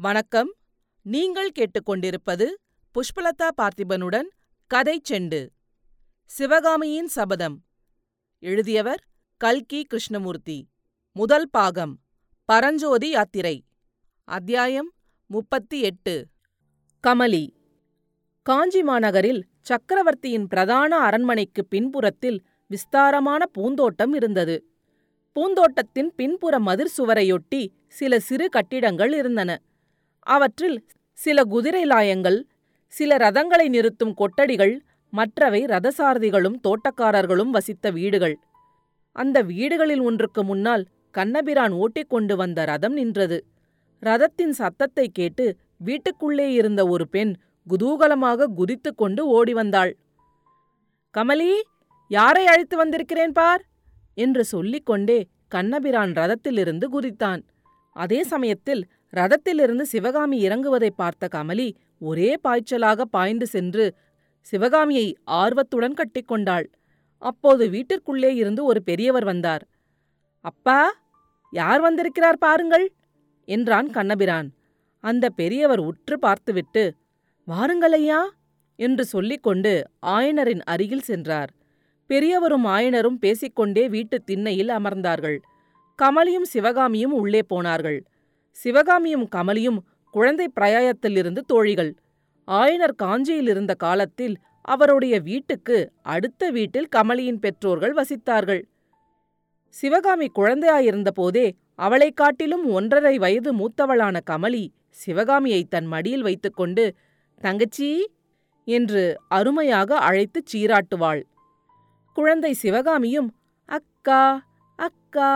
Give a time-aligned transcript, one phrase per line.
[0.00, 0.54] வணக்கம்.
[1.02, 2.46] நீங்கள் கேட்டுக்கொண்டிருப்பது
[2.94, 4.28] புஷ்பலதா பார்த்திபனுடன்
[4.66, 5.48] கதை செண்டு.
[6.24, 7.64] சிவகாமியின் சபதம்.
[8.38, 9.04] எழுதியவர்
[9.36, 10.68] கல்கி கிருஷ்ணமூர்த்தி.
[11.12, 12.00] முதல் பாகம்.
[12.44, 13.64] பரஞ்சோதி யாத்திரை.
[14.24, 14.92] அத்தியாயம்
[15.26, 16.26] முப்பத்தி எட்டு
[17.06, 17.48] கமலி.
[18.42, 24.64] காஞ்சி மாநகரில் சக்கரவர்த்தியின் பிரதான அரண்மனைக்கு பின்புறத்தில் விஸ்தாரமான பூந்தோட்டம் இருந்தது.
[25.32, 29.62] பூந்தோட்டத்தின் பின்புற மதிர் சுவரையொட்டி சில சிறு கட்டிடங்கள் இருந்தன.
[30.28, 30.78] அவற்றில்
[31.18, 32.38] சில குதிரை லாயங்கள்
[32.92, 34.74] சில ரதங்களை நிறுத்தும் கொட்டடிகள்
[35.12, 38.36] மற்றவை ரதசாரதிகளும் தோட்டக்காரர்களும் வசித்த வீடுகள்.
[39.16, 43.38] அந்த வீடுகளில் ஒன்றுக்கு முன்னால் கண்ணபிரான் ஓட்டிக்கொண்டு வந்த ரதம் நின்றது.
[44.02, 47.32] ரதத்தின் சத்தத்தை கேட்டு வீட்டுக்குள்ளே இருந்த ஒரு பெண்
[47.66, 49.92] குதூகலமாக குதித்துக் கொண்டு ஓடி வந்தாள்.
[51.14, 51.50] கமலி
[52.10, 53.62] யாரை அழைத்து வந்திருக்கிறேன் பார்?
[54.18, 55.18] என்று சொல்லிக்கொண்டே
[55.48, 57.42] கண்ணபிரான் ரதத்திலிருந்து குதித்தான்.
[57.96, 63.94] அதே சமயத்தில் ரதத்திலிருந்து சிவகாமி இறங்குவதை பார்த்த கமலி ஒரே பாய்ச்சலாக பாய்ந்து சென்று
[64.40, 66.66] சிவகாமியை ஆர்வத்துடன் கட்டிக்கொண்டாள்
[67.22, 69.64] அப்போது வீட்டிற்குள்ளே இருந்து ஒரு பெரியவர் வந்தார்.
[70.40, 70.80] அப்பா
[71.52, 72.86] யார் வந்திருக்கிறார் பாருங்கள்
[73.44, 74.48] என்றான் கண்ணபிரான்.
[75.04, 76.94] அந்த பெரியவர் உற்று பார்த்துவிட்டு
[77.44, 78.20] வாருங்கள் ஐயா
[78.76, 79.72] என்று சொல்லிக்கொண்டு
[80.06, 81.50] ஆயனரின் அருகில் சென்றார்.
[82.06, 85.38] பெரியவரும் ஆயனரும் பேசிக்கொண்டே வீட்டுத் திண்ணையில் அமர்ந்தார்கள்.
[85.98, 88.06] கமலியும் சிவகாமியும் உள்ளே போனார்கள்.
[88.58, 89.80] சிவகாமியும் கமலியும்
[90.14, 91.92] குழந்தை பிரயாயத்திலிருந்து தோழிகள்.
[92.48, 98.62] ஆயனர் காஞ்சியில் இருந்த காலத்தில் அவருடைய வீட்டுக்கு அடுத்த வீட்டில் கமலியின் பெற்றோர்கள் வசித்தார்கள்.
[99.74, 106.84] சிவகாமி குழந்தையாயிருந்த போதே அவளைக் காட்டிலும் ஒன்றரை வயது மூத்தவளான கமலி சிவகாமியை தன் மடியில் வைத்துக்கொண்டு
[107.40, 107.90] தங்கச்சி!
[108.66, 111.20] என்று அருமையாக அழைத்துச் சீராட்டுவாள்.
[112.16, 113.28] குழந்தை சிவகாமியும்
[113.68, 114.22] அக்கா
[114.78, 115.30] அக்கா!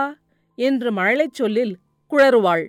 [0.57, 1.73] என்று மழலைச் சொல்லில்
[2.11, 2.65] குழறுவாள்.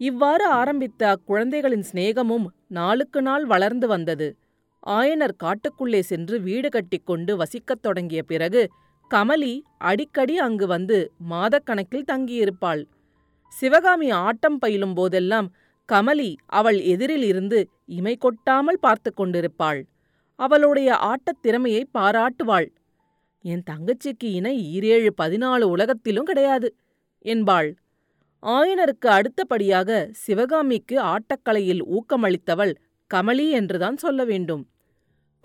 [0.00, 4.28] இவ்வாறு ஆரம்பித்த அக்குழந்தைகளின் சிநேகமும் நாளுக்கு நாள் வளர்ந்து வந்தது.
[4.86, 8.62] ஆயனர் காட்டுக்குள்ளே சென்று வீடு கட்டிக்கொண்டு வசிக்கத் தொடங்கிய பிறகு
[9.10, 10.98] கமலி அடிக்கடி அங்கு வந்து
[11.30, 12.82] மாதக்கணக்கில் தங்கியிருப்பாள்.
[13.52, 15.48] சிவகாமி ஆட்டம் பயிலும் போதெல்லாம்
[15.88, 19.80] கமலி அவள் எதிரில் இருந்து இமை கொட்டாமல் பார்த்து கொண்டிருப்பாள்.
[20.38, 22.68] அவளுடைய ஆட்டத் திறமையை பாராட்டுவாள்.
[23.44, 26.74] என் தங்கச்சிக்கு இணை ஈரேழு பதினாலு உலகத்திலும் கிடையாது
[27.24, 27.70] என்பாள்.
[28.46, 32.74] ஆயனருக்கு அடுத்தபடியாக சிவகாமிக்கு ஆட்டக்கலையில் ஊக்கமளித்தவள்
[33.14, 34.68] கமலி என்றுதான் சொல்ல வேண்டும்.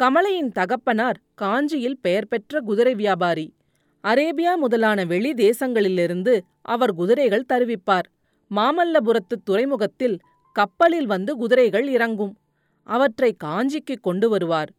[0.04, 3.56] கமலையின் தகப்பனார் காஞ்சியில் பெயர் பெற்ற குதிரை வியாபாரி.
[4.04, 8.08] அரேபியா முதலான வெளி தேசங்களிலிருந்து அவர் குதிரைகள் தருவிப்பார்.
[8.56, 10.20] மாமல்லபுரத்து துறைமுகத்தில்
[10.52, 12.38] கப்பலில் வந்து குதிரைகள் இறங்கும்.
[12.84, 14.72] அவற்றை காஞ்சிக்கு கொண்டு வருவார்.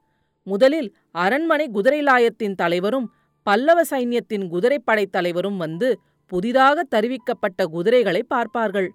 [0.42, 3.12] முதலில் அரண்மனை குதிரைலாயத்தின் தலைவரும்
[3.42, 8.92] பல்லவ சைன்யத்தின் குதிரைப்படைத் தலைவரும் வந்து புதிதாக தருவிக்கப்பட்ட குதிரைகளை பார்ப்பார்கள்.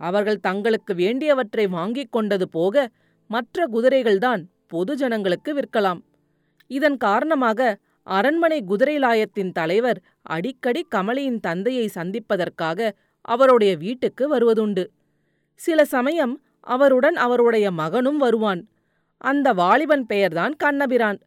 [0.00, 2.90] அவர்கள் தங்களுக்கு வேண்டியவற்றை வாங்கிக் கொண்டது போக
[3.30, 6.00] மற்ற குதிரைகள்தான் பொது ஜனங்களுக்கு விற்கலாம்.
[6.66, 14.84] இதன் காரணமாக அரண்மனை குதிரைலாயத்தின் தலைவர் அடிக்கடி கமலியின் தந்தையை சந்திப்பதற்காக அவருடைய வீட்டுக்கு வருவதுண்டு.
[15.54, 18.68] சில சமயம் அவருடன் அவருடைய மகனும் வருவான்.
[19.18, 21.18] அந்த வாலிபன் பெயர்தான் கண்ணபிரான்.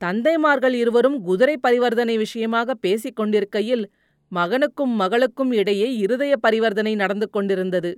[0.00, 3.84] தந்தைமார்கள் இருவரும் குதிரை பரிவர்த்தனை விஷயமாக பேசிக் கொண்டிருக்கையில்
[4.32, 7.92] மகனுக்கும் மகளுக்கும் இடையே இருதய பரிவர்த்தனை நடந்து கொண்டிருந்தது.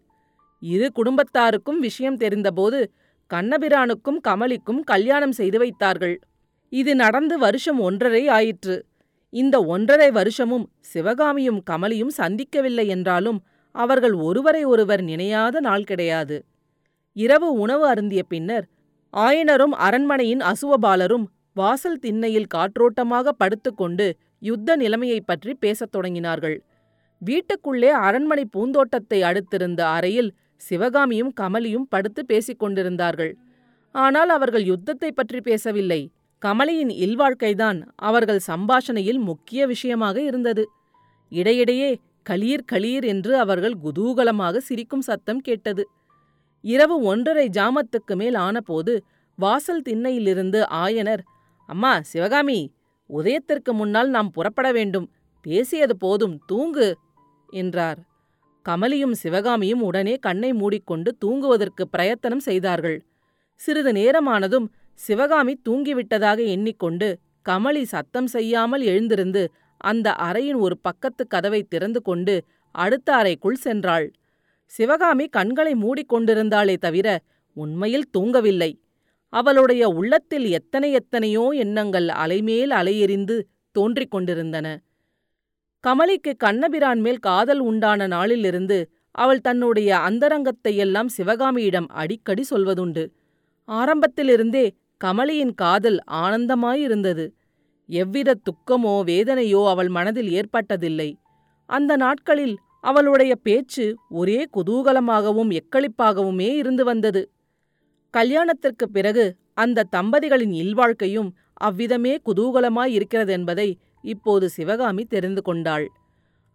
[0.62, 2.80] இரு குடும்பத்தாருக்கும் விஷயம் தெரிந்தபோது
[3.30, 6.16] கண்ணபிரானுக்கும் கமலிக்கும் கல்யாணம் செய்து வைத்தார்கள்.
[6.72, 8.76] இது நடந்து வருஷம் ஒன்றரை ஆயிற்று.
[9.32, 13.38] இந்த ஒன்றரை வருஷமும் சிவகாமியும் கமலியும் சந்திக்கவில்லை என்றாலும்
[13.74, 16.36] அவர்கள் ஒருவரை ஒருவர் நினையாத நாள் கிடையாது.
[17.16, 18.66] இரவு உணவு அருந்திய பின்னர்
[19.14, 24.06] ஆயனரும் அரண்மனையின் அசுவபாலரும் வாசல் திண்ணையில் காற்றோட்டமாக படுத்துக்கொண்டு
[24.38, 26.58] யுத்த நிலைமையைப் பற்றி பேசத் தொடங்கினார்கள்.
[27.18, 33.36] வீட்டுக்குள்ளே அரண்மனை பூந்தோட்டத்தை அடுத்திருந்த அறையில் சிவகாமியும் கமலியும் படுத்து பேசிக் கொண்டிருந்தார்கள்.
[33.92, 36.10] ஆனால் அவர்கள் யுத்தத்தை பற்றி பேசவில்லை.
[36.46, 40.68] கமலியின் இல்வாழ்க்கைதான் அவர்கள் சம்பாஷணையில் முக்கிய விஷயமாக இருந்தது.
[41.28, 41.98] இடையிடையே
[42.30, 45.88] களீர் களீர் என்று அவர்கள் குதூகலமாக சிரிக்கும் சத்தம் கேட்டது.
[46.60, 49.04] இரவு ஒன்றரை ஜாமத்துக்கு மேல் ஆனபோது
[49.36, 51.18] வாசல் திண்ணையிலிருந்து ஆயனர்
[51.66, 52.72] அம்மா சிவகாமி
[53.10, 55.08] உதயத்திற்கு முன்னால் நாம் புறப்பட வேண்டும்.
[55.42, 56.96] பேசியது போதும் தூங்கு
[57.52, 57.98] என்றார்.
[58.66, 62.98] கமலியும் சிவகாமியும் உடனே கண்ணை மூடிக்கொண்டு தூங்குவதற்கு பிரயத்தனம் செய்தார்கள்.
[63.54, 67.18] சிறிது நேரமானதும் சிவகாமி தூங்கிவிட்டதாக எண்ணிக்கொண்டு
[67.48, 69.42] கமலி சத்தம் செய்யாமல் எழுந்திருந்து
[69.76, 72.34] அந்த அறையின் ஒரு பக்கத்து கதவை திறந்து கொண்டு
[72.70, 74.06] அடுத்த அறைக்குள் சென்றாள்.
[74.72, 77.08] சிவகாமி கண்களை மூடிக்கொண்டிருந்தாளே தவிர
[77.56, 78.70] உண்மையில் தூங்கவில்லை.
[79.36, 83.36] அவளுடைய உள்ளத்தில் எத்தனை எத்தனையோ எண்ணங்கள் அலைமேல் அலையெறிந்து
[83.76, 84.66] தோன்றிக் கொண்டிருந்தன.
[85.84, 88.78] கமலிக்கு கண்ணபிரான் மேல் காதல் உண்டான நாளிலிருந்து
[89.10, 93.04] அவள் தன்னுடைய அந்தரங்கத்தையெல்லாம் சிவகாமியிடம் அடிக்கடி சொல்வதுண்டு.
[93.68, 94.64] ஆரம்பத்திலிருந்தே
[95.04, 97.24] கமலியின் காதல் ஆனந்தமாயிருந்தது.
[97.88, 101.10] எவ்வித துக்கமோ வேதனையோ அவள் மனதில் ஏற்பட்டதில்லை.
[101.70, 107.22] அந்த நாட்களில் அவளுடைய பேச்சு ஒரே குதூகலமாகவும் எக்களிப்பாகவுமே இருந்து வந்தது.
[108.16, 109.24] கல்யாணத்திற்குப் பிறகு
[109.54, 111.30] அந்த தம்பதிகளின் இல்வாழ்க்கையும்
[111.60, 113.68] அவ்விதமே குதூகலமாயிருக்கிறதென்பதை
[114.04, 115.86] இப்போது சிவகாமி தெரிந்து கொண்டாள்.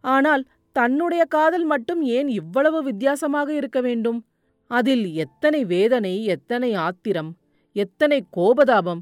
[0.03, 0.43] ஆனால்
[0.75, 4.19] தன்னுடைய காதல் மட்டும் ஏன் இவ்வளவு வித்தியாசமாக இருக்க வேண்டும்?
[4.71, 7.31] அதில் எத்தனை வேதனை எத்தனை ஆத்திரம்
[7.75, 9.01] எத்தனை கோபதாபம்!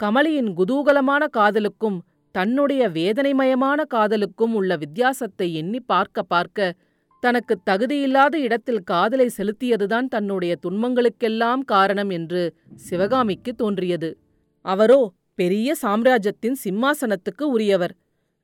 [0.00, 1.98] கமலியின் குதூகலமான காதலுக்கும்
[2.34, 6.76] தன்னுடைய வேதனைமயமான காதலுக்கும் உள்ள வித்தியாசத்தை எண்ணி பார்க்க பார்க்க
[7.22, 14.10] தனக்குத் தகுதியில்லாத இடத்தில் காதலை செலுத்தியதுதான் தன்னுடைய துன்பங்களுக்கெல்லாம் காரணம் என்று சிவகாமிக்கு தோன்றியது.
[14.64, 15.00] அவரோ
[15.34, 17.94] பெரிய சாம்ராஜ்யத்தின் சிம்மாசனத்துக்கு உரியவர்.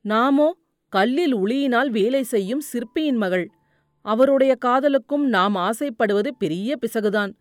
[0.05, 0.47] நாமோ
[0.93, 3.45] கல்லில் உளியினால் வேலை செய்யும் சிற்பியின் மகள்.
[4.05, 7.31] அவருடைய காதலுக்கும் நாம் ஆசைப்படுவது பெரிய பிசகுதான்.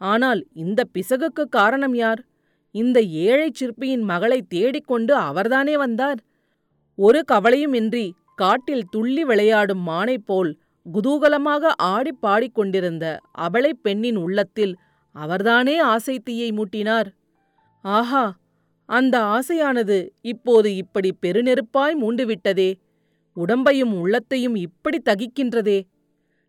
[0.00, 2.20] ஆனால் இந்த பிசகுக்கு காரணம் யார்?
[2.74, 6.20] இந்த ஏழைச் சிற்பியின் மகளை தேடிக்கொண்டு அவர்தானே வந்தார்?
[6.98, 10.50] ஒரு கவலையுமின்றி காட்டில் துள்ளி விளையாடும் மானைப் போல்
[10.86, 13.04] குதூகலமாக ஆடிப் பாடிக்கொண்டிருந்த
[13.38, 14.76] அபலைப் பெண்ணின் உள்ளத்தில்
[15.14, 17.08] அவர்தானே ஆசை தீயை மூட்டினார்?
[17.84, 18.24] ஆஹா
[18.88, 22.70] அந்த ஆசையானது இப்போது இப்படி பெருநெருப்பாய் மூண்டுவிட்டதே.
[23.36, 25.78] உடம்பையும் உள்ளத்தையும் இப்படி தகிக்கின்றதே.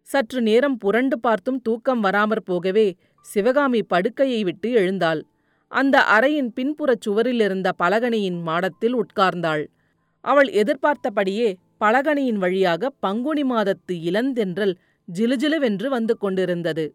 [0.07, 2.87] சற்று நேரம் புரண்டு பார்த்தும் தூக்கம் வராமற் போகவே
[3.25, 5.21] சிவகாமி படுக்கையை விட்டு எழுந்தாள்.
[5.71, 9.63] அந்த அறையின் பின்புறச் சுவரிலிருந்த பலகணியின் மாடத்தில் உட்கார்ந்தாள்.
[10.25, 11.49] அவள் எதிர்பார்த்தபடியே
[11.85, 14.73] பலகணியின் வழியாக பங்குனி மாதத்து இளந்தென்றல்
[15.07, 16.85] ஜிலுஜிலுவென்று வந்து கொண்டிருந்தது.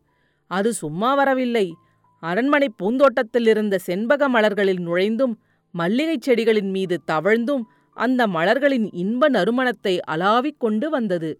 [0.50, 1.66] அது சும்மா வரவில்லை.
[2.22, 5.34] அரண்மனைப் பூந்தோட்டத்திலிருந்த செண்பக மலர்களில் நுழைந்தும்
[5.74, 7.64] மல்லிகைச் செடிகளின் மீது தவழ்ந்தும்
[7.96, 11.30] அந்த மலர்களின் இன்ப நறுமணத்தை அலாவிக் கொண்டு வந்தது.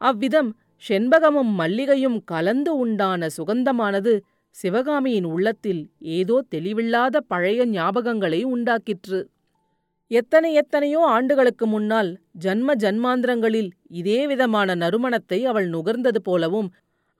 [0.00, 0.50] அவ்விதம்
[0.88, 4.12] செண்பகமும் மல்லிகையும் கலந்து உண்டான சுகந்தமானது
[4.56, 9.20] சிவகாமியின் உள்ளத்தில் ஏதோ தெளிவில்லாத பழைய ஞாபகங்களை உண்டாக்கிற்று.
[10.10, 16.68] எத்தனை எத்தனையோ ஆண்டுகளுக்கு முன்னால் ஜன்ம ஜன்மாந்திரங்களில் இதேவிதமான நறுமணத்தை அவள் நுகர்ந்தது போலவும்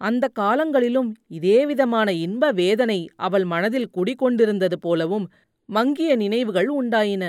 [0.01, 5.27] அந்த காலங்களிலும் இதேவிதமான இன்ப வேதனை அவள் மனதில் குடிகொண்டிருந்தது போலவும்
[5.69, 7.25] மங்கிய நினைவுகள் உண்டாயின.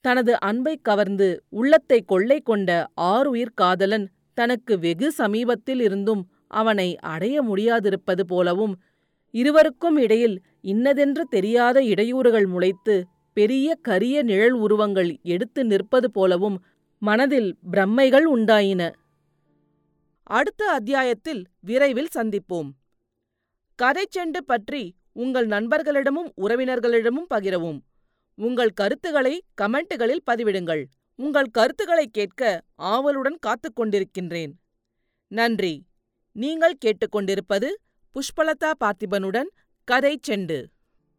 [0.00, 8.22] தனது அன்பைக் கவர்ந்து உள்ளத்தை கொள்ளை கொண்ட ஆறுயிர் காதலன் தனக்கு வெகு சமீபத்தில் இருந்தும் அவனை அடைய முடியாதிருப்பது
[8.26, 8.74] போலவும்
[9.34, 12.96] இருவருக்கும் இடையில் இன்னதென்று தெரியாத இடையூறுகள் முளைத்து
[13.36, 16.64] பெரிய கரிய நிழல் உருவங்கள் எடுத்து நிற்பது போலவும்
[16.98, 18.92] மனதில் பிரம்மைகள் உண்டாயின.
[20.22, 22.70] அடுத்த அத்தியாயத்தில் விரைவில் சந்திப்போம்.
[23.82, 27.80] கதைச்செண்டு பற்றி உங்கள் நண்பர்களிடமும் உறவினர்களிடமும் பகிரவும்.
[28.34, 30.84] உங்கள் கருத்துக்களை கமெண்ட்டுகளில் பதிவிடுங்கள்.
[31.14, 34.52] உங்கள் கருத்துக்களை கேட்க ஆவலுடன் காத்துக் கொண்டிருக்கின்றேன்.
[35.28, 35.84] நன்றி.
[36.32, 37.68] நீங்கள் கேட்டுக்கொண்டிருப்பது
[38.14, 39.50] புஷ்பலதா பார்த்திபனுடன்
[39.84, 40.64] கதை செண்டு.